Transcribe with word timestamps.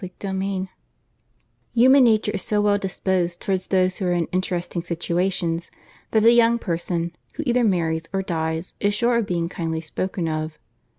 CHAPTER 0.03 0.29
IV 0.29 0.67
Human 1.75 2.03
nature 2.05 2.31
is 2.31 2.41
so 2.41 2.59
well 2.59 2.79
disposed 2.79 3.39
towards 3.39 3.67
those 3.67 3.97
who 3.97 4.07
are 4.07 4.11
in 4.13 4.25
interesting 4.31 4.81
situations, 4.81 5.69
that 6.09 6.25
a 6.25 6.33
young 6.33 6.57
person, 6.57 7.15
who 7.35 7.43
either 7.45 7.63
marries 7.63 8.05
or 8.11 8.23
dies, 8.23 8.73
is 8.79 8.95
sure 8.95 9.17
of 9.17 9.27
being 9.27 9.47
kindly 9.47 9.79
spoken 9.81 10.27
of. 10.27 10.57